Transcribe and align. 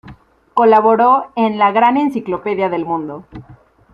Colaboró 0.55 1.31
en 1.35 1.59
la 1.59 1.71
"Gran 1.71 1.95
Enciclopedia 1.95 2.69
de 2.69 2.79
Mundo". 2.83 3.23